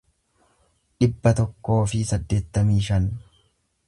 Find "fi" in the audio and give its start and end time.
1.91-2.01